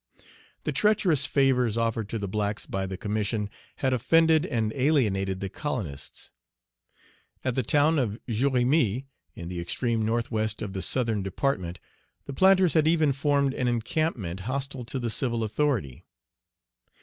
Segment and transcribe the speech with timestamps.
[0.63, 5.47] The treacherous favors offered to the blacks by the Commission had offended and alienated the
[5.47, 6.31] colonists.
[7.45, 11.79] At the town of Jéremie, in the extreme northwest of the Southern Department,
[12.25, 16.03] the planters had even formed an encampment hostile to the civil authority.